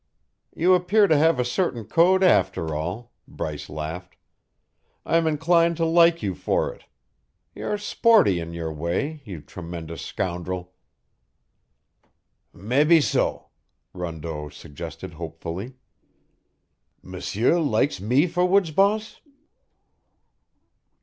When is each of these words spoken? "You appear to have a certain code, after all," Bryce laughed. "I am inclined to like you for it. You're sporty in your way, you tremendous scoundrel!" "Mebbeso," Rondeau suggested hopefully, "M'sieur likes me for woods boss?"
"You 0.55 0.73
appear 0.73 1.05
to 1.07 1.15
have 1.15 1.39
a 1.39 1.45
certain 1.45 1.85
code, 1.85 2.23
after 2.23 2.73
all," 2.73 3.11
Bryce 3.27 3.69
laughed. 3.69 4.17
"I 5.05 5.15
am 5.17 5.27
inclined 5.27 5.77
to 5.77 5.85
like 5.85 6.23
you 6.23 6.33
for 6.33 6.73
it. 6.73 6.85
You're 7.53 7.77
sporty 7.77 8.39
in 8.39 8.51
your 8.51 8.73
way, 8.73 9.21
you 9.25 9.41
tremendous 9.41 10.01
scoundrel!" 10.01 10.73
"Mebbeso," 12.51 13.49
Rondeau 13.93 14.49
suggested 14.49 15.13
hopefully, 15.13 15.75
"M'sieur 17.03 17.59
likes 17.59 18.01
me 18.01 18.25
for 18.25 18.43
woods 18.43 18.71
boss?" 18.71 19.21